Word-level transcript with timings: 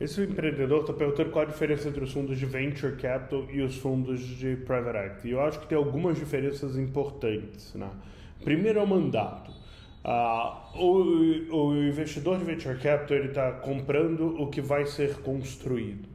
Esse 0.00 0.22
empreendedor 0.22 0.80
está 0.80 0.94
perguntando 0.94 1.30
qual 1.30 1.44
a 1.44 1.48
diferença 1.48 1.86
entre 1.86 2.02
os 2.02 2.10
fundos 2.10 2.38
de 2.38 2.46
venture 2.46 2.96
capital 2.96 3.46
e 3.50 3.60
os 3.60 3.76
fundos 3.76 4.20
de 4.20 4.56
private 4.56 4.96
equity. 4.96 5.28
E 5.28 5.30
eu 5.32 5.42
acho 5.42 5.60
que 5.60 5.66
tem 5.66 5.76
algumas 5.76 6.16
diferenças 6.16 6.78
importantes. 6.78 7.74
Né? 7.74 7.90
Primeiro 8.42 8.78
é 8.78 8.82
o 8.82 8.86
mandato. 8.86 9.50
Uh, 10.02 10.82
o, 10.82 11.66
o, 11.66 11.76
investidor 11.76 12.38
de 12.38 12.44
venture 12.44 12.78
capital 12.78 13.18
ele 13.18 13.28
está 13.28 13.52
comprando 13.52 14.40
o 14.40 14.46
que 14.46 14.62
vai 14.62 14.86
ser 14.86 15.16
construído, 15.18 16.08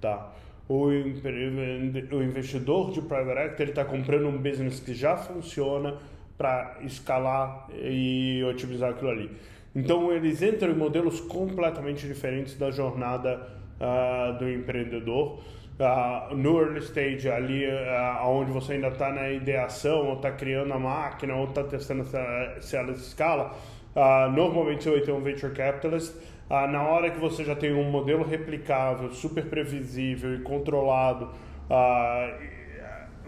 tá? 0.00 0.32
O, 0.68 0.86
o 0.86 2.22
investidor 2.24 2.90
de 2.90 3.00
private 3.00 3.38
equity 3.46 3.62
ele 3.62 3.70
está 3.70 3.84
comprando 3.84 4.26
um 4.26 4.36
business 4.36 4.80
que 4.80 4.92
já 4.92 5.16
funciona 5.16 5.96
para 6.36 6.78
escalar 6.82 7.68
e 7.72 8.42
otimizar 8.42 8.90
aquilo 8.90 9.10
ali. 9.10 9.30
Então 9.74 10.12
eles 10.12 10.42
entram 10.42 10.70
em 10.70 10.76
modelos 10.76 11.20
completamente 11.20 12.06
diferentes 12.06 12.56
da 12.56 12.70
jornada 12.70 13.46
uh, 13.80 14.38
do 14.38 14.48
empreendedor. 14.48 15.40
Uh, 15.78 16.34
no 16.34 16.58
early 16.60 16.80
stage, 16.80 17.30
ali 17.30 17.64
uh, 17.64 18.26
onde 18.26 18.50
você 18.50 18.72
ainda 18.72 18.88
está 18.88 19.12
na 19.12 19.30
ideação, 19.30 20.08
ou 20.08 20.14
está 20.14 20.32
criando 20.32 20.72
a 20.74 20.78
máquina, 20.78 21.36
ou 21.36 21.44
está 21.44 21.62
testando 21.62 22.04
se, 22.04 22.18
se 22.60 22.76
ela 22.76 22.90
escala, 22.90 23.56
uh, 23.94 24.28
normalmente 24.32 24.82
você 24.82 24.90
vai 24.90 25.00
ter 25.02 25.12
um 25.12 25.20
venture 25.20 25.52
capitalist. 25.52 26.12
Uh, 26.50 26.66
na 26.66 26.82
hora 26.82 27.10
que 27.10 27.20
você 27.20 27.44
já 27.44 27.54
tem 27.54 27.72
um 27.72 27.88
modelo 27.88 28.24
replicável, 28.24 29.12
super 29.12 29.44
previsível 29.44 30.34
e 30.34 30.40
controlado, 30.40 31.30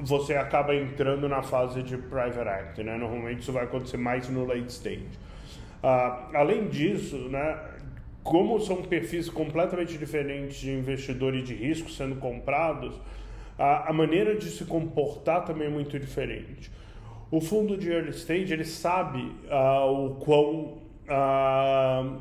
você 0.00 0.34
acaba 0.34 0.74
entrando 0.74 1.28
na 1.28 1.42
fase 1.42 1.82
de 1.82 1.96
private 1.96 2.48
act. 2.48 2.82
Né? 2.82 2.96
Normalmente 2.96 3.42
isso 3.42 3.52
vai 3.52 3.64
acontecer 3.64 3.98
mais 3.98 4.28
no 4.28 4.44
late 4.44 4.72
stage. 4.72 5.06
Além 5.82 6.68
disso, 6.68 7.16
né, 7.28 7.58
como 8.22 8.60
são 8.60 8.82
perfis 8.82 9.28
completamente 9.28 9.96
diferentes 9.96 10.58
de 10.58 10.70
investidor 10.70 11.34
e 11.34 11.42
de 11.42 11.54
risco 11.54 11.90
sendo 11.90 12.16
comprados, 12.16 12.94
a, 13.58 13.90
a 13.90 13.92
maneira 13.92 14.36
de 14.36 14.50
se 14.50 14.64
comportar 14.64 15.44
também 15.44 15.66
é 15.66 15.70
muito 15.70 15.98
diferente. 15.98 16.70
O 17.30 17.40
fundo 17.40 17.76
de 17.76 17.90
early 17.90 18.10
stage 18.10 18.52
ele 18.52 18.64
sabe 18.64 19.20
uh, 19.20 20.06
o 20.06 20.14
quão 20.16 20.78
uh, 21.08 22.20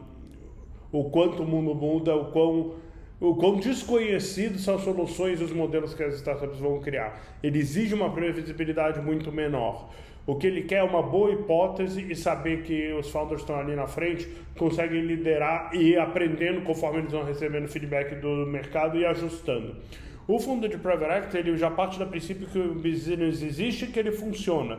o 0.92 1.10
quanto 1.10 1.44
o 1.44 1.46
mundo 1.46 1.74
muda, 1.74 2.16
o 2.16 2.32
quão 2.32 2.76
o 3.22 3.36
quão 3.36 3.58
desconhecidos 3.58 4.64
são 4.64 4.76
as 4.76 4.82
soluções 4.82 5.42
e 5.42 5.44
os 5.44 5.52
modelos 5.52 5.94
que 5.94 6.02
as 6.02 6.16
startups 6.16 6.58
vão 6.60 6.80
criar. 6.80 7.22
Ele 7.44 7.60
exige 7.60 7.94
uma 7.94 8.12
previsibilidade 8.12 9.02
muito 9.02 9.32
menor. 9.32 9.90
O 10.26 10.36
que 10.36 10.48
ele 10.48 10.62
quer 10.62 10.78
é 10.78 10.84
uma 10.84 11.02
boa 11.02 11.32
hipótese 11.32 12.06
e 12.10 12.16
saber 12.16 12.64
que 12.64 12.94
os 12.94 13.10
founders 13.10 13.42
estão 13.42 13.60
ali 13.60 13.76
na 13.76 13.88
frente, 13.88 14.30
conseguem 14.58 15.02
liderar 15.02 15.72
e 15.74 15.90
ir 15.90 16.00
aprendendo 16.00 16.62
conforme 16.62 17.00
eles 17.00 17.12
vão 17.12 17.24
recebendo 17.24 17.68
feedback 17.68 18.16
do 18.16 18.46
mercado 18.46 18.98
e 18.98 19.06
ajustando. 19.06 19.76
O 20.28 20.40
fundo 20.40 20.70
de 20.70 20.78
Private 20.78 21.18
Equity 21.18 21.38
ele 21.38 21.58
já 21.58 21.72
parte 21.72 21.98
do 21.98 22.06
princípio 22.06 22.48
que 22.48 22.60
o 22.60 22.76
business 22.76 23.42
existe 23.42 23.86
e 23.86 23.88
que 23.88 24.00
ele 24.00 24.12
funciona. 24.12 24.78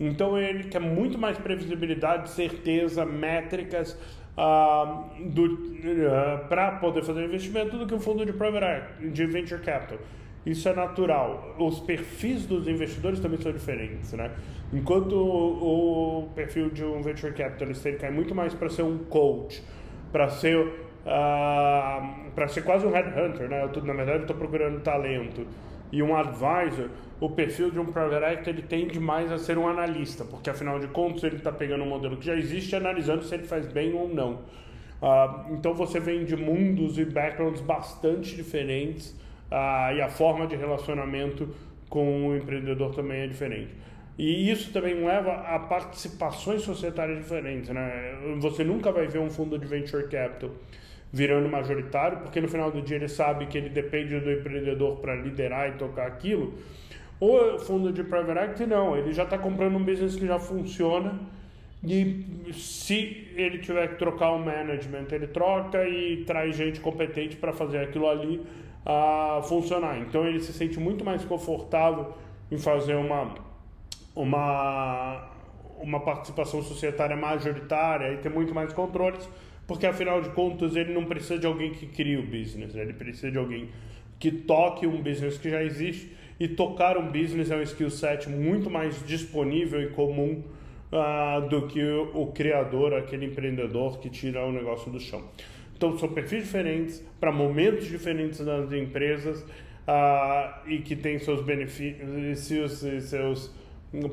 Então 0.00 0.38
ele 0.38 0.64
quer 0.64 0.80
muito 0.80 1.18
mais 1.18 1.36
previsibilidade, 1.36 2.30
certeza, 2.30 3.04
métricas 3.04 3.92
uh, 4.36 5.02
uh, 5.02 6.48
para 6.48 6.72
poder 6.72 7.04
fazer 7.04 7.22
investimento 7.22 7.76
do 7.76 7.86
que 7.86 7.94
o 7.94 8.00
fundo 8.00 8.24
de 8.24 8.32
Private 8.32 9.06
de 9.10 9.26
Venture 9.26 9.60
Capital. 9.60 9.98
Isso 10.46 10.66
é 10.70 10.74
natural. 10.74 11.54
Os 11.58 11.80
perfis 11.80 12.46
dos 12.46 12.66
investidores 12.66 13.20
também 13.20 13.38
são 13.38 13.52
diferentes, 13.52 14.14
né? 14.14 14.30
Enquanto 14.72 15.12
o, 15.12 16.22
o 16.22 16.28
perfil 16.34 16.70
de 16.70 16.82
um 16.82 17.02
venture 17.02 17.34
capitalist 17.34 17.84
ele 17.84 17.98
cai 17.98 18.10
muito 18.10 18.34
mais 18.34 18.54
para 18.54 18.70
ser 18.70 18.82
um 18.82 18.96
coach, 19.04 19.62
para 20.10 20.30
ser 20.30 20.56
uh, 20.56 22.30
para 22.34 22.48
ser 22.48 22.62
quase 22.62 22.86
um 22.86 22.90
headhunter, 22.90 23.50
né? 23.50 23.64
Eu 23.64 23.68
tô, 23.68 23.80
na 23.82 23.92
verdade, 23.92 24.22
estou 24.22 24.36
procurando 24.36 24.80
talento. 24.80 25.46
E 25.92 26.02
um 26.02 26.14
advisor, 26.16 26.88
o 27.20 27.28
perfil 27.28 27.70
de 27.70 27.78
um 27.78 27.86
private 27.86 28.24
equity 28.32 28.50
ele 28.50 28.62
tende 28.62 29.00
mais 29.00 29.30
a 29.30 29.38
ser 29.38 29.58
um 29.58 29.68
analista, 29.68 30.24
porque 30.24 30.48
afinal 30.48 30.78
de 30.78 30.86
contas 30.88 31.24
ele 31.24 31.36
está 31.36 31.50
pegando 31.50 31.84
um 31.84 31.88
modelo 31.88 32.16
que 32.16 32.26
já 32.26 32.36
existe 32.36 32.72
e 32.72 32.76
analisando 32.76 33.24
se 33.24 33.34
ele 33.34 33.44
faz 33.44 33.66
bem 33.66 33.92
ou 33.94 34.08
não. 34.08 34.40
Uh, 35.02 35.54
então 35.54 35.74
você 35.74 35.98
vem 35.98 36.24
de 36.24 36.36
mundos 36.36 36.98
e 36.98 37.04
backgrounds 37.04 37.60
bastante 37.60 38.36
diferentes 38.36 39.18
ah, 39.50 39.92
e 39.94 40.00
a 40.00 40.08
forma 40.08 40.46
de 40.46 40.54
relacionamento 40.56 41.48
com 41.88 42.28
o 42.28 42.36
empreendedor 42.36 42.94
também 42.94 43.22
é 43.22 43.26
diferente. 43.26 43.74
E 44.16 44.50
isso 44.50 44.72
também 44.72 44.94
leva 45.04 45.32
a 45.32 45.58
participações 45.58 46.62
societárias 46.62 47.18
diferentes. 47.18 47.70
Né? 47.70 48.36
Você 48.38 48.62
nunca 48.62 48.92
vai 48.92 49.06
ver 49.06 49.18
um 49.18 49.30
fundo 49.30 49.58
de 49.58 49.66
venture 49.66 50.04
capital 50.08 50.50
virando 51.12 51.48
majoritário, 51.48 52.18
porque 52.18 52.40
no 52.40 52.48
final 52.48 52.70
do 52.70 52.80
dia 52.82 52.96
ele 52.96 53.08
sabe 53.08 53.46
que 53.46 53.58
ele 53.58 53.68
depende 53.68 54.18
do 54.20 54.30
empreendedor 54.30 54.98
para 54.98 55.16
liderar 55.16 55.68
e 55.68 55.72
tocar 55.72 56.06
aquilo. 56.06 56.54
Ou 57.18 57.58
fundo 57.58 57.92
de 57.92 58.02
private 58.02 58.38
equity, 58.38 58.66
não, 58.66 58.96
ele 58.96 59.12
já 59.12 59.24
está 59.24 59.36
comprando 59.36 59.76
um 59.76 59.84
business 59.84 60.16
que 60.16 60.26
já 60.26 60.38
funciona 60.38 61.18
e 61.82 62.52
se 62.52 63.28
ele 63.34 63.58
tiver 63.58 63.88
que 63.88 63.94
trocar 63.96 64.32
o 64.32 64.38
management, 64.38 65.06
ele 65.12 65.26
troca 65.26 65.86
e 65.88 66.24
traz 66.24 66.54
gente 66.54 66.78
competente 66.78 67.36
para 67.36 67.52
fazer 67.52 67.78
aquilo 67.78 68.08
ali 68.08 68.44
a 68.84 69.40
funcionar. 69.44 69.98
Então 69.98 70.26
ele 70.26 70.40
se 70.40 70.52
sente 70.52 70.78
muito 70.78 71.04
mais 71.04 71.24
confortável 71.24 72.12
em 72.50 72.58
fazer 72.58 72.94
uma, 72.94 73.34
uma, 74.14 75.30
uma 75.78 76.00
participação 76.00 76.62
societária 76.62 77.16
majoritária 77.16 78.12
e 78.12 78.18
ter 78.18 78.28
muito 78.28 78.54
mais 78.54 78.72
controles, 78.74 79.26
porque 79.70 79.86
afinal 79.86 80.20
de 80.20 80.30
contas 80.30 80.74
ele 80.74 80.92
não 80.92 81.04
precisa 81.04 81.38
de 81.38 81.46
alguém 81.46 81.70
que 81.70 81.86
crie 81.86 82.16
o 82.16 82.26
business, 82.26 82.74
né? 82.74 82.82
ele 82.82 82.92
precisa 82.92 83.30
de 83.30 83.38
alguém 83.38 83.68
que 84.18 84.32
toque 84.32 84.84
um 84.84 85.00
business 85.00 85.38
que 85.38 85.48
já 85.48 85.62
existe 85.62 86.10
e 86.40 86.48
tocar 86.48 86.98
um 86.98 87.06
business 87.12 87.52
é 87.52 87.56
um 87.56 87.62
skill 87.62 87.88
set 87.88 88.28
muito 88.28 88.68
mais 88.68 89.00
disponível 89.06 89.80
e 89.80 89.90
comum 89.90 90.42
uh, 90.90 91.48
do 91.48 91.68
que 91.68 91.80
o, 91.80 92.22
o 92.22 92.32
criador, 92.32 92.94
aquele 92.94 93.26
empreendedor 93.26 94.00
que 94.00 94.10
tira 94.10 94.44
o 94.44 94.50
negócio 94.50 94.90
do 94.90 94.98
chão. 94.98 95.22
Então, 95.76 95.96
são 95.98 96.08
perfis 96.08 96.42
diferentes, 96.42 97.06
para 97.20 97.30
momentos 97.30 97.86
diferentes 97.86 98.44
das 98.44 98.72
empresas 98.72 99.40
uh, 99.42 100.66
e 100.68 100.78
que 100.78 100.96
tem 100.96 101.16
seus 101.20 101.42
benefícios 101.44 102.82
e 102.82 103.00
seus 103.00 103.54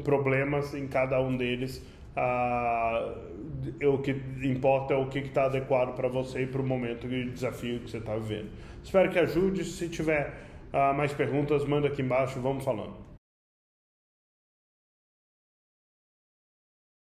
problemas 0.04 0.76
em 0.76 0.88
cada 0.88 1.20
um 1.20 1.36
deles. 1.36 1.84
Uh, 2.16 3.67
o 3.86 3.98
que 4.00 4.12
importa 4.44 4.94
é 4.94 4.98
o 4.98 5.08
que 5.08 5.20
está 5.20 5.46
adequado 5.46 5.96
para 5.96 6.08
você 6.08 6.44
e 6.44 6.48
para 6.48 6.62
o 6.62 6.66
momento 6.66 7.08
e 7.08 7.30
desafio 7.30 7.80
que 7.80 7.92
você 7.92 7.98
está 7.98 8.16
vivendo. 8.16 8.50
Espero 8.84 9.10
que 9.12 9.20
ajude. 9.20 9.64
Se 9.64 9.90
tiver 9.90 10.34
uh, 10.74 10.96
mais 10.96 11.14
perguntas, 11.14 11.66
manda 11.66 11.88
aqui 11.88 12.02
embaixo, 12.02 12.40
vamos 12.40 12.64
falando. 12.64 13.17